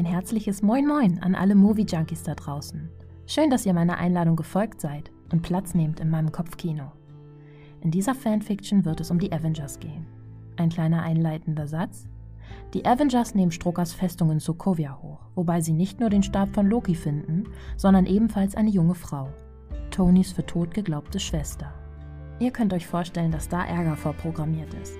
[0.00, 2.88] Ein herzliches Moin Moin an alle Movie-Junkies da draußen.
[3.26, 6.90] Schön, dass ihr meiner Einladung gefolgt seid und Platz nehmt in meinem Kopfkino.
[7.82, 10.06] In dieser Fanfiction wird es um die Avengers gehen.
[10.56, 12.08] Ein kleiner einleitender Satz.
[12.72, 16.66] Die Avengers nehmen Struckers Festung in Sokovia hoch, wobei sie nicht nur den Stab von
[16.66, 17.44] Loki finden,
[17.76, 19.28] sondern ebenfalls eine junge Frau.
[19.90, 21.74] Tonys für tot geglaubte Schwester.
[22.38, 24.96] Ihr könnt euch vorstellen, dass da Ärger vorprogrammiert ist.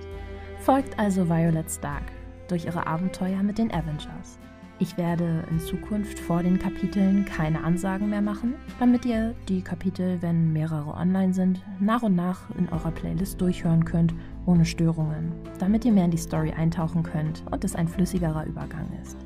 [0.58, 2.04] Folgt also Violet Stark
[2.48, 4.38] durch ihre Abenteuer mit den Avengers.
[4.82, 10.22] Ich werde in Zukunft vor den Kapiteln keine Ansagen mehr machen, damit ihr die Kapitel,
[10.22, 14.14] wenn mehrere online sind, nach und nach in eurer Playlist durchhören könnt,
[14.46, 18.90] ohne Störungen, damit ihr mehr in die Story eintauchen könnt und es ein flüssigerer Übergang
[19.02, 19.18] ist.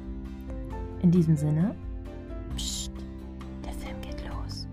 [1.03, 1.77] In diesem Sinne,
[2.57, 2.91] psst,
[3.65, 4.67] der Film geht los.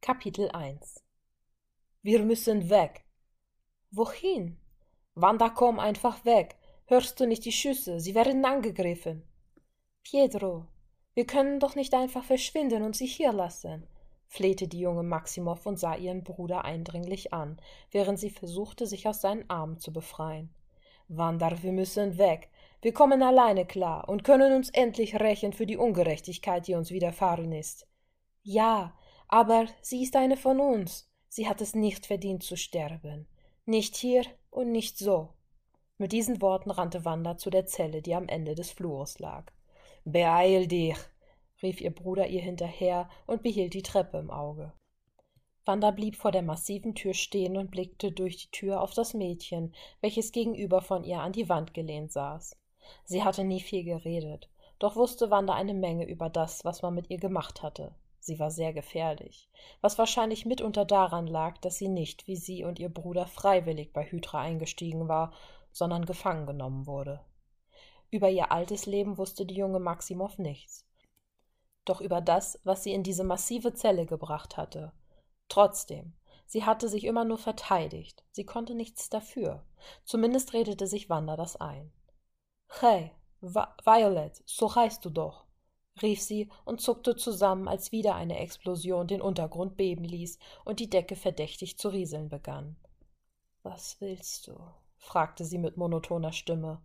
[0.00, 1.04] Kapitel 1
[2.02, 3.04] Wir müssen weg.
[3.92, 4.58] Wohin?
[5.20, 6.54] Wanda, komm einfach weg.
[6.86, 7.98] Hörst du nicht die Schüsse?
[7.98, 9.24] Sie werden angegriffen.
[10.04, 10.66] Pietro,
[11.14, 13.88] wir können doch nicht einfach verschwinden und sie hier lassen,
[14.28, 19.20] flehte die junge Maximow und sah ihren Bruder eindringlich an, während sie versuchte, sich aus
[19.20, 20.54] seinen Armen zu befreien.
[21.08, 22.48] Wanda, wir müssen weg.
[22.80, 27.50] Wir kommen alleine klar und können uns endlich rächen für die Ungerechtigkeit, die uns widerfahren
[27.50, 27.88] ist.
[28.44, 28.96] Ja,
[29.26, 31.10] aber sie ist eine von uns.
[31.28, 33.26] Sie hat es nicht verdient zu sterben.
[33.66, 35.30] Nicht hier und nicht so.
[35.98, 39.50] Mit diesen Worten rannte Wanda zu der Zelle, die am Ende des Flurs lag.
[40.04, 40.96] Beeil dich,
[41.62, 44.72] rief ihr Bruder ihr hinterher und behielt die Treppe im Auge.
[45.64, 49.74] Wanda blieb vor der massiven Tür stehen und blickte durch die Tür auf das Mädchen,
[50.00, 52.56] welches gegenüber von ihr an die Wand gelehnt saß.
[53.04, 57.10] Sie hatte nie viel geredet, doch wusste Wanda eine Menge über das, was man mit
[57.10, 57.94] ihr gemacht hatte.
[58.28, 59.48] Sie war sehr gefährlich,
[59.80, 64.04] was wahrscheinlich mitunter daran lag, dass sie nicht, wie sie und ihr Bruder, freiwillig bei
[64.04, 65.32] Hydra eingestiegen war,
[65.72, 67.24] sondern gefangen genommen wurde.
[68.10, 70.84] Über ihr altes Leben wusste die junge Maximow nichts.
[71.86, 74.92] Doch über das, was sie in diese massive Zelle gebracht hatte.
[75.48, 76.12] Trotzdem,
[76.44, 79.64] sie hatte sich immer nur verteidigt, sie konnte nichts dafür.
[80.04, 81.90] Zumindest redete sich Wanda das ein.
[82.78, 83.10] Hey,
[83.40, 85.47] Va Violet, so heißt du doch
[86.02, 90.90] rief sie und zuckte zusammen, als wieder eine Explosion den Untergrund beben ließ und die
[90.90, 92.76] Decke verdächtig zu rieseln begann.
[93.62, 94.58] Was willst du?
[94.96, 96.80] fragte sie mit monotoner Stimme.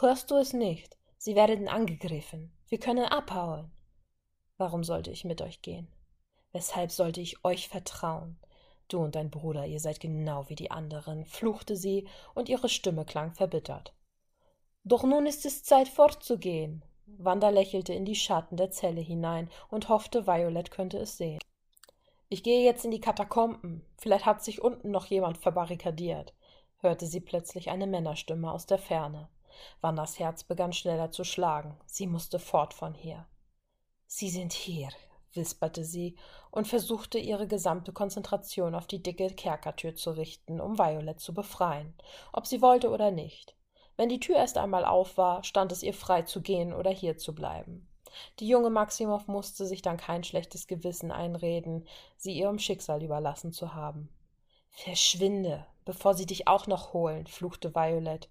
[0.00, 0.96] Hörst du es nicht?
[1.16, 2.52] Sie werden angegriffen.
[2.68, 3.70] Wir können abhauen.
[4.58, 5.88] Warum sollte ich mit euch gehen?
[6.52, 8.38] Weshalb sollte ich euch vertrauen?
[8.88, 13.04] Du und dein Bruder, ihr seid genau wie die anderen, fluchte sie, und ihre Stimme
[13.04, 13.92] klang verbittert.
[14.84, 16.84] Doch nun ist es Zeit fortzugehen.
[17.06, 21.40] Wanda lächelte in die Schatten der Zelle hinein und hoffte, Violet könnte es sehen.
[22.28, 23.86] Ich gehe jetzt in die Katakomben.
[23.96, 26.34] Vielleicht hat sich unten noch jemand verbarrikadiert,
[26.78, 29.28] hörte sie plötzlich eine Männerstimme aus der Ferne.
[29.80, 31.78] Wandas Herz begann schneller zu schlagen.
[31.86, 33.26] Sie musste fort von hier.
[34.06, 34.88] Sie sind hier,
[35.32, 36.16] wisperte sie
[36.50, 41.94] und versuchte ihre gesamte Konzentration auf die dicke Kerkertür zu richten, um Violet zu befreien,
[42.32, 43.56] ob sie wollte oder nicht.
[43.96, 47.16] Wenn die Tür erst einmal auf war, stand es ihr frei zu gehen oder hier
[47.16, 47.88] zu bleiben.
[48.38, 51.86] Die junge Maximow musste sich dann kein schlechtes Gewissen einreden,
[52.16, 54.08] sie ihrem Schicksal überlassen zu haben.
[54.70, 58.28] Verschwinde, bevor sie dich auch noch holen, fluchte Violet.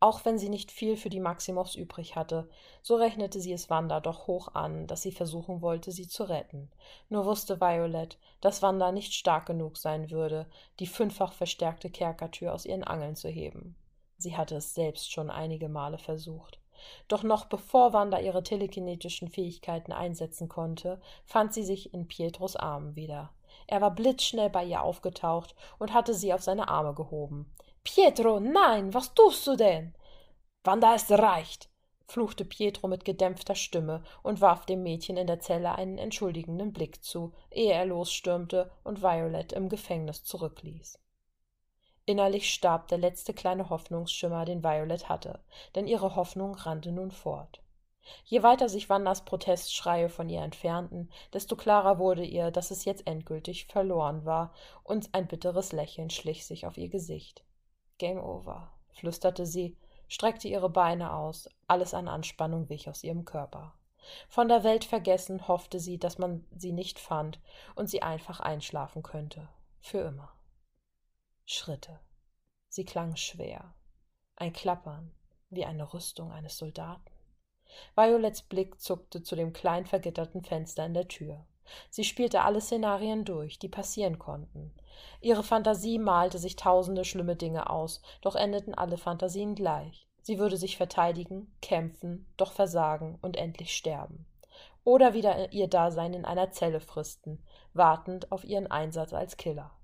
[0.00, 2.48] Auch wenn sie nicht viel für die Maximows übrig hatte,
[2.82, 6.70] so rechnete sie es Wanda doch hoch an, dass sie versuchen wollte, sie zu retten.
[7.08, 10.46] Nur wusste Violet, dass Wanda nicht stark genug sein würde,
[10.78, 13.74] die fünffach verstärkte Kerkertür aus ihren Angeln zu heben.
[14.18, 16.58] Sie hatte es selbst schon einige Male versucht.
[17.06, 22.96] Doch noch bevor Wanda ihre telekinetischen Fähigkeiten einsetzen konnte, fand sie sich in Pietros Armen
[22.96, 23.32] wieder.
[23.66, 27.52] Er war blitzschnell bei ihr aufgetaucht und hatte sie auf seine Arme gehoben.
[27.84, 29.94] Pietro, nein, was tust du denn?
[30.64, 31.70] Wanda, es reicht,
[32.06, 37.04] fluchte Pietro mit gedämpfter Stimme und warf dem Mädchen in der Zelle einen entschuldigenden Blick
[37.04, 40.98] zu, ehe er losstürmte und Violet im Gefängnis zurückließ.
[42.08, 45.40] Innerlich starb der letzte kleine Hoffnungsschimmer, den Violet hatte,
[45.74, 47.60] denn ihre Hoffnung rannte nun fort.
[48.24, 53.06] Je weiter sich Wandas Protestschreie von ihr entfernten, desto klarer wurde ihr, dass es jetzt
[53.06, 57.44] endgültig verloren war, und ein bitteres Lächeln schlich sich auf ihr Gesicht.
[57.98, 59.76] Game over, flüsterte sie,
[60.08, 63.74] streckte ihre Beine aus, alles an Anspannung wich aus ihrem Körper.
[64.30, 67.38] Von der Welt vergessen hoffte sie, dass man sie nicht fand
[67.74, 69.46] und sie einfach einschlafen könnte.
[69.82, 70.32] Für immer.
[71.50, 71.98] Schritte.
[72.68, 73.72] Sie klangen schwer.
[74.36, 75.10] Ein Klappern,
[75.48, 77.10] wie eine Rüstung eines Soldaten.
[77.94, 81.46] Violets Blick zuckte zu dem klein vergitterten Fenster in der Tür.
[81.88, 84.74] Sie spielte alle Szenarien durch, die passieren konnten.
[85.22, 90.06] Ihre Fantasie malte sich tausende schlimme Dinge aus, doch endeten alle Fantasien gleich.
[90.20, 94.26] Sie würde sich verteidigen, kämpfen, doch versagen und endlich sterben.
[94.84, 97.42] Oder wieder ihr Dasein in einer Zelle fristen,
[97.72, 99.77] wartend auf ihren Einsatz als Killer.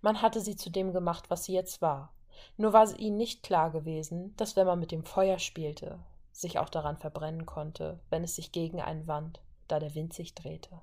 [0.00, 2.12] Man hatte sie zu dem gemacht, was sie jetzt war.
[2.56, 5.98] Nur war ihnen nicht klar gewesen, dass wenn man mit dem Feuer spielte,
[6.32, 10.34] sich auch daran verbrennen konnte, wenn es sich gegen einen wand, da der Wind sich
[10.34, 10.80] drehte.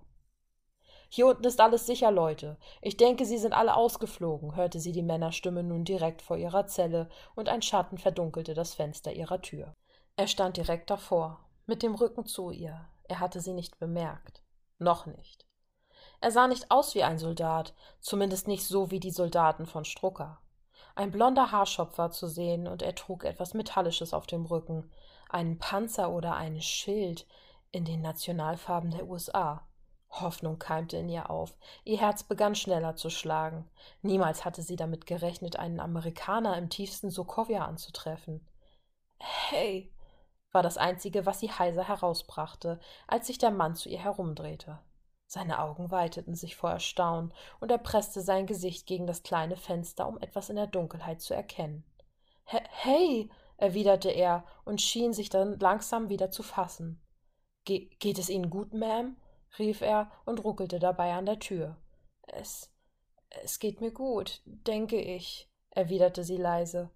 [1.09, 2.57] Hier unten ist alles sicher, Leute.
[2.81, 7.09] Ich denke, Sie sind alle ausgeflogen, hörte sie die Männerstimme nun direkt vor ihrer Zelle,
[7.33, 9.73] und ein Schatten verdunkelte das Fenster ihrer Tür.
[10.17, 12.87] Er stand direkt davor, mit dem Rücken zu ihr.
[13.03, 14.41] Er hatte sie nicht bemerkt.
[14.79, 15.45] Noch nicht.
[16.19, 20.39] Er sah nicht aus wie ein Soldat, zumindest nicht so wie die Soldaten von Strucker.
[20.95, 24.91] Ein blonder Haarschopf war zu sehen, und er trug etwas Metallisches auf dem Rücken,
[25.29, 27.27] einen Panzer oder einen Schild
[27.71, 29.67] in den Nationalfarben der USA.
[30.09, 31.57] Hoffnung keimte in ihr auf.
[31.83, 33.69] Ihr Herz begann schneller zu schlagen.
[34.01, 38.47] Niemals hatte sie damit gerechnet, einen Amerikaner im tiefsten Sokovia anzutreffen.
[39.19, 39.93] Hey,
[40.51, 44.79] war das Einzige, was sie heiser herausbrachte, als sich der Mann zu ihr herumdrehte.
[45.27, 50.07] Seine Augen weiteten sich vor Erstaunen, und er presste sein Gesicht gegen das kleine Fenster,
[50.07, 51.83] um etwas in der Dunkelheit zu erkennen.
[52.45, 57.01] Hey, erwiderte er und schien sich dann langsam wieder zu fassen.
[57.65, 59.15] Ge geht es Ihnen gut, Ma'am?
[59.59, 61.75] rief er und ruckelte dabei an der Tür.
[62.23, 62.71] Es
[63.29, 66.89] es geht mir gut, denke ich, erwiderte sie leise.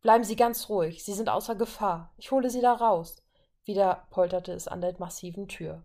[0.00, 2.12] Bleiben Sie ganz ruhig, Sie sind außer Gefahr.
[2.16, 3.22] Ich hole Sie da raus.
[3.64, 5.84] Wieder polterte es an der massiven Tür.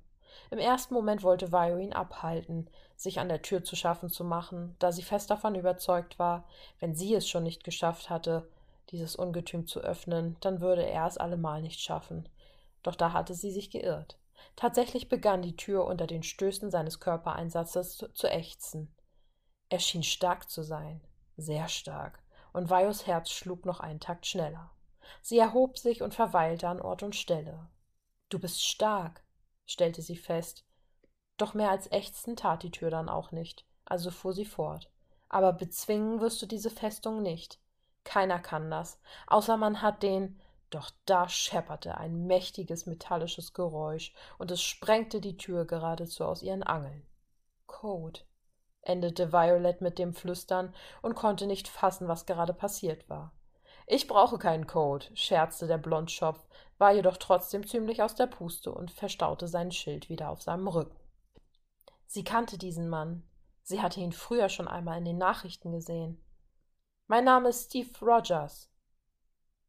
[0.52, 4.76] Im ersten Moment wollte Vio ihn abhalten, sich an der Tür zu schaffen zu machen,
[4.80, 6.46] da sie fest davon überzeugt war,
[6.80, 8.50] wenn sie es schon nicht geschafft hatte,
[8.90, 12.28] dieses Ungetüm zu öffnen, dann würde er es allemal nicht schaffen.
[12.84, 14.18] Doch da hatte sie sich geirrt.
[14.56, 18.94] Tatsächlich begann die Tür unter den Stößen seines Körpereinsatzes zu, zu ächzen.
[19.70, 21.02] Er schien stark zu sein,
[21.36, 22.24] sehr stark,
[22.54, 24.72] und Vajos Herz schlug noch einen Takt schneller.
[25.22, 27.68] Sie erhob sich und verweilte an Ort und Stelle.
[28.30, 29.24] Du bist stark,
[29.68, 30.66] stellte sie fest.
[31.38, 34.90] Doch mehr als ächzen tat die Tür dann auch nicht, also fuhr sie fort.
[35.30, 37.60] Aber bezwingen wirst du diese Festung nicht.
[38.04, 40.40] Keiner kann das, außer man hat den.
[40.70, 46.64] Doch da schepperte ein mächtiges metallisches Geräusch, und es sprengte die Tür geradezu aus ihren
[46.64, 47.06] Angeln.
[47.68, 48.22] Code,
[48.82, 53.32] endete Violet mit dem Flüstern und konnte nicht fassen, was gerade passiert war.
[53.90, 56.46] Ich brauche keinen Code, scherzte der Blondschopf,
[56.78, 61.00] war jedoch trotzdem ziemlich aus der Puste und verstaute sein Schild wieder auf seinem Rücken.
[62.06, 63.24] Sie kannte diesen Mann.
[63.64, 66.22] Sie hatte ihn früher schon einmal in den Nachrichten gesehen.
[67.08, 68.70] Mein Name ist Steve Rogers.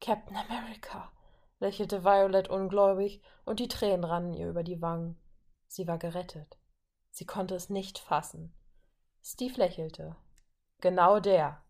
[0.00, 1.12] Captain America,
[1.60, 5.16] lächelte Violet ungläubig, und die Tränen rannen ihr über die Wangen.
[5.68, 6.58] Sie war gerettet.
[7.10, 8.52] Sie konnte es nicht fassen.
[9.22, 10.16] Steve lächelte.
[10.80, 11.62] Genau der.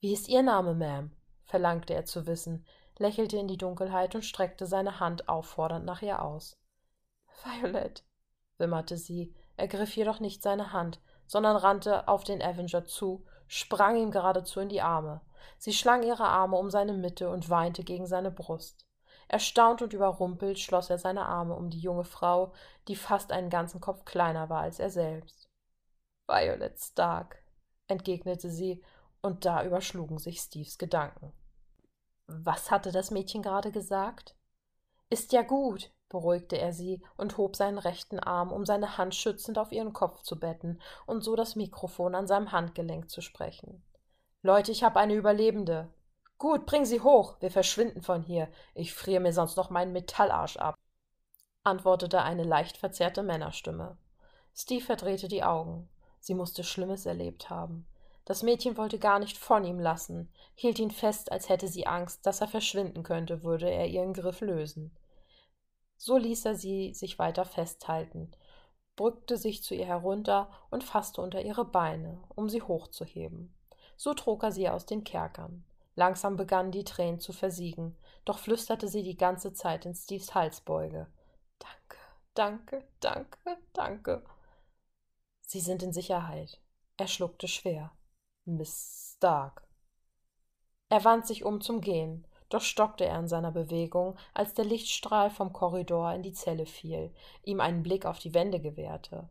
[0.00, 1.10] Wie ist Ihr Name, Ma'am?
[1.44, 2.64] Verlangte er zu wissen,
[2.98, 6.58] lächelte in die Dunkelheit und streckte seine Hand auffordernd nach ihr aus.
[7.42, 8.04] Violet,
[8.58, 14.10] wimmerte sie, ergriff jedoch nicht seine Hand, sondern rannte auf den Avenger zu, sprang ihm
[14.10, 15.20] geradezu in die Arme.
[15.58, 18.86] Sie schlang ihre Arme um seine Mitte und weinte gegen seine Brust.
[19.28, 22.52] Erstaunt und überrumpelt schloss er seine Arme um die junge Frau,
[22.88, 25.48] die fast einen ganzen Kopf kleiner war als er selbst.
[26.26, 27.42] Violet Stark,
[27.88, 28.82] entgegnete sie,
[29.22, 31.32] und da überschlugen sich Steves Gedanken.
[32.26, 34.36] Was hatte das Mädchen gerade gesagt?
[35.10, 39.58] Ist ja gut, beruhigte er sie und hob seinen rechten Arm, um seine Hand schützend
[39.58, 43.82] auf ihren Kopf zu betten und so das Mikrofon an seinem Handgelenk zu sprechen.
[44.42, 45.92] Leute, ich habe eine Überlebende.
[46.38, 48.48] Gut, bring sie hoch, wir verschwinden von hier.
[48.74, 50.74] Ich friere mir sonst noch meinen Metallarsch ab,
[51.62, 53.96] antwortete eine leicht verzerrte Männerstimme.
[54.54, 55.88] Steve verdrehte die Augen.
[56.18, 57.86] Sie musste Schlimmes erlebt haben.
[58.24, 62.24] Das Mädchen wollte gar nicht von ihm lassen, hielt ihn fest, als hätte sie Angst,
[62.24, 64.96] dass er verschwinden könnte, würde er ihren Griff lösen.
[65.96, 68.30] So ließ er sie sich weiter festhalten,
[68.96, 73.54] drückte sich zu ihr herunter und fasste unter ihre Beine, um sie hochzuheben.
[73.96, 75.64] So trug er sie aus den Kerkern.
[75.94, 81.06] Langsam begannen die Tränen zu versiegen, doch flüsterte sie die ganze Zeit in Steves Halsbeuge.
[81.58, 81.98] Danke,
[82.34, 84.24] danke, danke, danke.
[85.42, 86.60] Sie sind in Sicherheit.
[86.96, 87.92] Er schluckte schwer.
[88.44, 89.62] Miss Stark.
[90.88, 95.30] Er wand sich um zum Gehen, doch stockte er in seiner Bewegung, als der Lichtstrahl
[95.30, 99.28] vom Korridor in die Zelle fiel, ihm einen Blick auf die Wände gewährte.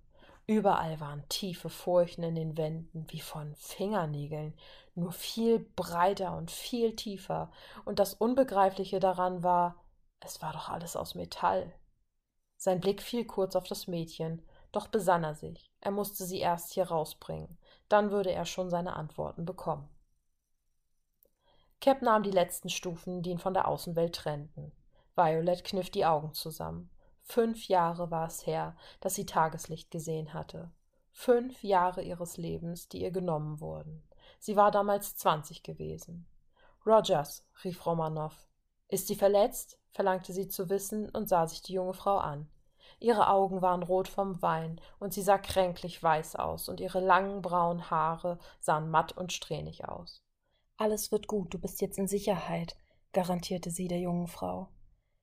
[0.48, 4.54] Überall waren tiefe Furchen in den Wänden, wie von Fingernägeln,
[4.96, 7.52] nur viel breiter und viel tiefer,
[7.84, 9.76] und das Unbegreifliche daran war,
[10.22, 11.74] es war doch alles aus Metall.
[12.56, 14.42] Sein Blick fiel kurz auf das Mädchen,
[14.72, 17.58] doch besann er sich, er musste sie erst hier rausbringen.
[17.92, 19.90] Dann würde er schon seine Antworten bekommen.
[21.82, 24.72] Cap nahm die letzten Stufen, die ihn von der Außenwelt trennten.
[25.14, 26.90] Violet kniff die Augen zusammen.
[27.22, 30.72] Fünf Jahre war es her, dass sie Tageslicht gesehen hatte.
[31.12, 34.02] Fünf Jahre ihres Lebens, die ihr genommen wurden.
[34.40, 36.26] Sie war damals zwanzig gewesen.
[36.86, 38.34] Rogers, rief Romanow.
[38.88, 39.80] Ist sie verletzt?
[39.90, 42.50] verlangte sie zu wissen und sah sich die junge Frau an.
[43.02, 47.42] Ihre Augen waren rot vom Wein, und sie sah kränklich weiß aus, und ihre langen
[47.42, 50.24] braunen Haare sahen matt und strähnig aus.
[50.78, 52.78] Alles wird gut, du bist jetzt in Sicherheit,
[53.12, 54.68] garantierte sie der jungen Frau.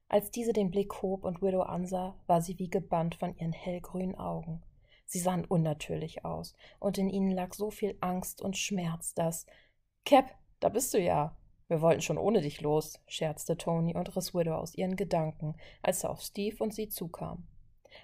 [0.09, 4.19] Als diese den Blick hob und Widow ansah, war sie wie gebannt von ihren hellgrünen
[4.19, 4.61] Augen.
[5.07, 9.47] Sie sahen unnatürlich aus, und in ihnen lag so viel Angst und Schmerz, dass
[10.05, 11.37] Cap, da bist du ja.
[11.69, 16.03] Wir wollten schon ohne dich los, scherzte Tony und riss Widow aus ihren Gedanken, als
[16.03, 17.47] er auf Steve und sie zukam.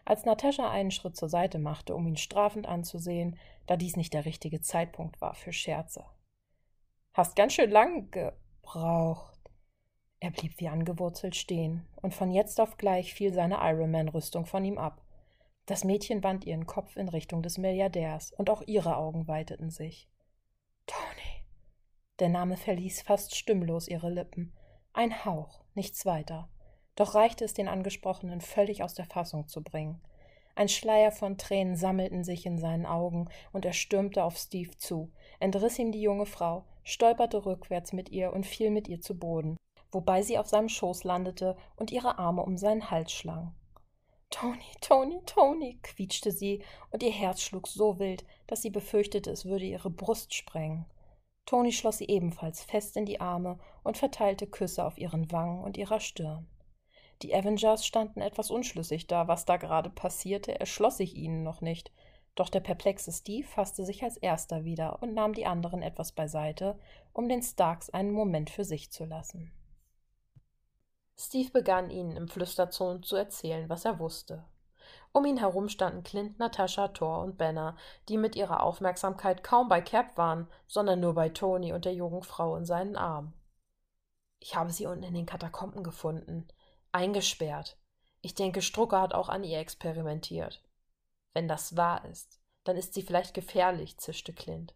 [0.05, 4.25] Als Natascha einen Schritt zur Seite machte, um ihn strafend anzusehen, da dies nicht der
[4.25, 6.05] richtige Zeitpunkt war für Scherze.
[7.13, 9.39] Hast ganz schön lang gebraucht.
[10.21, 14.79] Er blieb wie angewurzelt stehen, und von jetzt auf gleich fiel seine Ironman-Rüstung von ihm
[14.79, 15.03] ab.
[15.67, 20.09] Das Mädchen wand ihren Kopf in Richtung des Milliardärs, und auch ihre Augen weiteten sich.
[20.87, 21.47] Tony.
[22.19, 24.55] Der Name verließ fast stimmlos ihre Lippen.
[24.93, 26.49] Ein Hauch, nichts weiter.
[26.97, 30.01] Doch reichte es den Angesprochenen völlig aus der Fassung zu bringen.
[30.57, 35.11] Ein Schleier von Tränen sammelten sich in seinen Augen, und er stürmte auf Steve zu,
[35.41, 39.57] entriss ihm die junge Frau, stolperte rückwärts mit ihr und fiel mit ihr zu Boden,
[39.91, 43.55] wobei sie auf seinem Schoß landete und ihre Arme um seinen Hals schlang.
[44.31, 49.45] Tony, Tony, Tony, quietschte sie, und ihr Herz schlug so wild, dass sie befürchtete, es
[49.45, 50.87] würde ihre Brust sprengen.
[51.47, 55.77] Tony schloss sie ebenfalls fest in die Arme und verteilte Küsse auf ihren Wangen und
[55.77, 56.47] ihrer Stirn.
[57.23, 61.93] Die Avengers standen etwas unschlüssig da, was da gerade passierte, erschloss sich ihnen noch nicht.
[62.35, 66.79] Doch der perplexe Steve fasste sich als erster wieder und nahm die anderen etwas beiseite,
[67.13, 69.53] um den Starks einen Moment für sich zu lassen.
[71.17, 74.45] Steve begann ihnen im Flüsterton zu erzählen, was er wusste.
[75.13, 77.77] Um ihn herum standen Clint, Natascha, Thor und Banner,
[78.09, 82.25] die mit ihrer Aufmerksamkeit kaum bei Cap waren, sondern nur bei Tony und der jungen
[82.25, 83.33] Frau in seinen Armen.
[84.41, 86.49] Ich habe sie unten in den Katakomben gefunden,
[86.95, 87.77] eingesperrt.
[88.21, 90.63] Ich denke, Strucker hat auch an ihr experimentiert.
[91.35, 94.75] Wenn das wahr ist, dann ist sie vielleicht gefährlich, zischte Clint.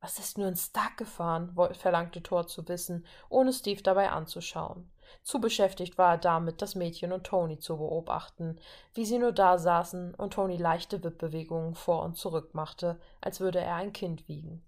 [0.00, 1.56] Was ist nur in Stark gefahren?
[1.72, 4.90] verlangte Thor zu wissen, ohne Steve dabei anzuschauen.
[5.22, 8.58] Zu beschäftigt war er damit, das Mädchen und Tony zu beobachten,
[8.94, 13.60] wie sie nur da saßen und Tony leichte Wippbewegungen vor und zurück machte, als würde
[13.60, 14.64] er ein Kind wiegen.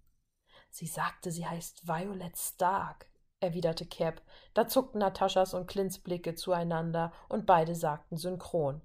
[0.70, 3.06] Sie sagte, sie heißt Violet Stark,
[3.40, 4.22] erwiderte Cap.
[4.54, 8.80] Da zuckten Nataschas und Clints Blicke zueinander und beide sagten synchron: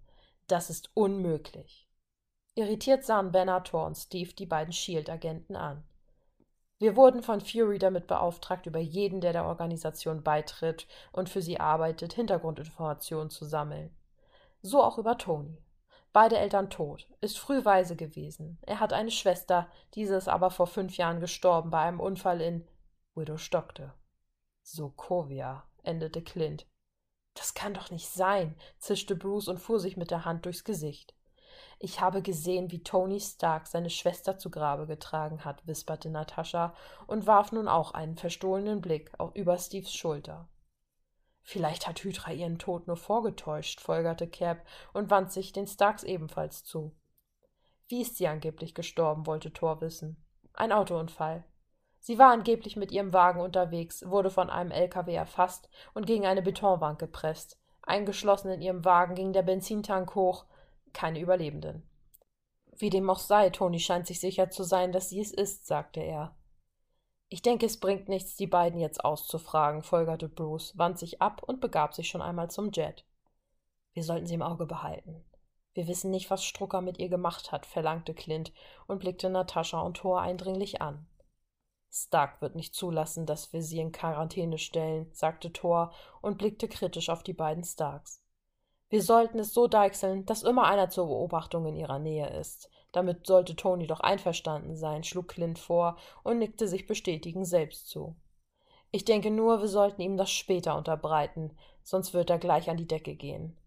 [0.48, 1.88] Das ist unmöglich.
[2.55, 5.84] Irritiert sahen Benator und Steve die beiden Shield-Agenten an.
[6.79, 11.60] Wir wurden von Fury damit beauftragt, über jeden, der der Organisation beitritt und für sie
[11.60, 13.96] arbeitet, Hintergrundinformationen zu sammeln.
[14.63, 15.62] So auch über Tony.
[16.12, 18.58] Beide Eltern tot, ist früh weise gewesen.
[18.63, 22.67] Er hat eine Schwester, diese ist aber vor fünf Jahren gestorben bei einem Unfall in.
[23.15, 23.93] Widow stockte.
[24.62, 26.68] Sokovia, endete Clint.
[27.34, 31.15] Das kann doch nicht sein, zischte Bruce und fuhr sich mit der Hand durchs Gesicht.
[31.80, 36.75] Ich habe gesehen, wie Tony Stark seine Schwester zu Grabe getragen hat, wisperte Natascha
[37.08, 40.48] und warf nun auch einen verstohlenen Blick über Steves Schulter.
[41.41, 46.63] Vielleicht hat Hydra ihren Tod nur vorgetäuscht, folgerte Cap und wandte sich den Starks ebenfalls
[46.63, 46.96] zu.
[47.88, 50.24] Wie ist sie angeblich gestorben, wollte Thor wissen.
[50.53, 51.44] Ein Autounfall.
[52.03, 56.41] Sie war angeblich mit ihrem Wagen unterwegs, wurde von einem LKW erfasst und gegen eine
[56.41, 57.60] Betonwand gepresst.
[57.84, 60.46] Eingeschlossen in ihrem Wagen ging der Benzintank hoch,
[60.93, 61.88] keine Überlebenden.
[62.75, 66.00] Wie dem auch sei, Toni scheint sich sicher zu sein, dass sie es ist, sagte
[66.00, 66.36] er.
[67.29, 71.62] Ich denke, es bringt nichts, die beiden jetzt auszufragen, folgerte Bruce, wand sich ab und
[71.62, 73.05] begab sich schon einmal zum Jet.
[73.93, 75.24] Wir sollten sie im Auge behalten.
[75.75, 78.51] Wir wissen nicht, was Strucker mit ihr gemacht hat, verlangte Clint
[78.88, 81.05] und blickte Natascha und Thor eindringlich an.
[81.93, 87.10] Stark wird nicht zulassen, dass wir sie in Quarantäne stellen, sagte Thor und blickte kritisch
[87.10, 88.24] auf die beiden Starks.
[88.89, 92.69] Wir sollten es so deichseln, dass immer einer zur Beobachtung in ihrer Nähe ist.
[92.93, 98.15] Damit sollte Tony doch einverstanden sein, schlug Clint vor und nickte sich bestätigend selbst zu.
[98.91, 102.88] Ich denke nur, wir sollten ihm das später unterbreiten, sonst wird er gleich an die
[102.88, 103.57] Decke gehen.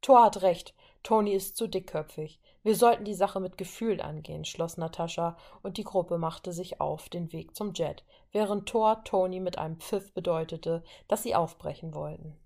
[0.00, 2.40] Thor hat recht, Tony ist zu dickköpfig.
[2.64, 7.10] Wir sollten die Sache mit Gefühl angehen, schloss Natascha, und die Gruppe machte sich auf
[7.10, 12.40] den Weg zum Jet, während Thor Tony mit einem Pfiff bedeutete, dass sie aufbrechen wollten.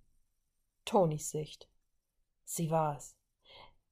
[0.84, 1.68] Tonys Sicht.
[2.42, 3.16] Sie war es.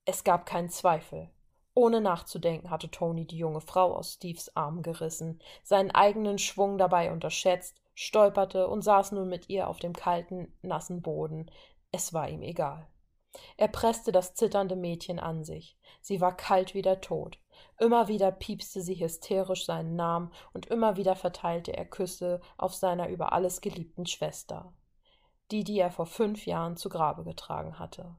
[0.04, 1.30] Es gab keinen Zweifel.
[1.74, 7.12] Ohne nachzudenken hatte Tony die junge Frau aus Steves Arm gerissen, seinen eigenen Schwung dabei
[7.12, 11.48] unterschätzt, stolperte und saß nun mit ihr auf dem kalten, nassen Boden.
[11.92, 12.88] Es war ihm egal.
[13.56, 15.78] Er presste das zitternde Mädchen an sich.
[16.00, 17.38] Sie war kalt wie der Tod.
[17.78, 23.08] Immer wieder piepste sie hysterisch seinen Namen und immer wieder verteilte er Küsse auf seiner
[23.08, 24.72] über alles geliebten Schwester,
[25.50, 28.16] die, die er vor fünf Jahren zu Grabe getragen hatte.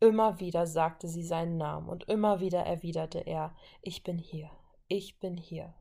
[0.00, 4.50] Immer wieder sagte sie seinen Namen und immer wieder erwiderte er Ich bin hier,
[4.88, 5.74] ich bin hier.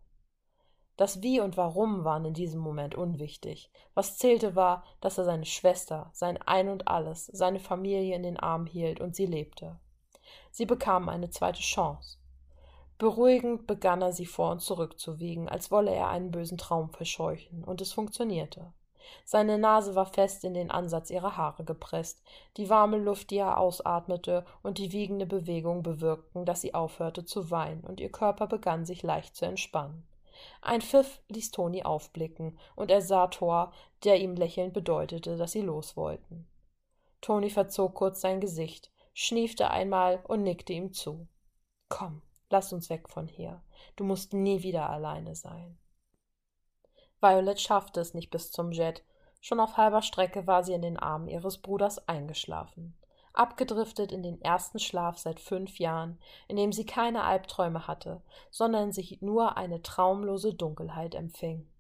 [0.98, 3.71] Das Wie und Warum waren in diesem Moment unwichtig.
[3.93, 8.38] Was zählte war, dass er seine Schwester, sein Ein und alles, seine Familie in den
[8.38, 9.79] Arm hielt und sie lebte.
[10.51, 12.17] Sie bekamen eine zweite Chance.
[12.98, 16.91] Beruhigend begann er sie vor und zurück zu wiegen, als wolle er einen bösen Traum
[16.91, 18.71] verscheuchen, und es funktionierte.
[19.25, 22.21] Seine Nase war fest in den Ansatz ihrer Haare gepresst.
[22.57, 27.50] Die warme Luft, die er ausatmete, und die wiegende Bewegung bewirkten, dass sie aufhörte zu
[27.50, 30.05] weinen, und ihr Körper begann sich leicht zu entspannen.
[30.62, 33.71] Ein Pfiff ließ Toni aufblicken, und er sah Thor,
[34.03, 36.48] der ihm lächelnd bedeutete, dass sie los wollten.
[37.21, 41.27] Toni verzog kurz sein Gesicht, schniefte einmal und nickte ihm zu.
[41.89, 43.62] Komm, lass uns weg von hier.
[43.95, 45.77] Du musst nie wieder alleine sein.
[47.19, 49.03] Violet schaffte es nicht bis zum Jet.
[49.41, 52.98] Schon auf halber Strecke war sie in den Armen ihres Bruders eingeschlafen.
[53.33, 58.91] Abgedriftet in den ersten Schlaf seit fünf Jahren, in dem sie keine Albträume hatte, sondern
[58.91, 61.70] sich nur eine traumlose Dunkelheit empfing.